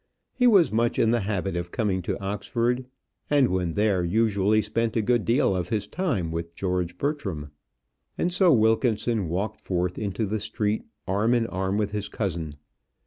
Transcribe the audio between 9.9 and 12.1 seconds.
into the street arm and arm with his